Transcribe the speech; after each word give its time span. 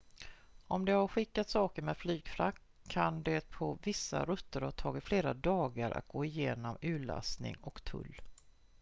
om 0.67 0.85
de 0.85 0.91
har 0.91 1.07
skickat 1.07 1.49
saker 1.49 1.81
med 1.81 1.97
flygfrakt 1.97 2.61
kan 2.87 3.23
det 3.23 3.49
på 3.49 3.77
vissa 3.83 4.25
rutter 4.25 4.61
ha 4.61 4.71
tagit 4.71 5.03
flera 5.03 5.33
dagar 5.33 5.91
att 5.91 6.07
gå 6.07 6.25
igenom 6.25 6.77
urlastning 6.81 7.57
och 7.61 7.83
tull 7.83 8.21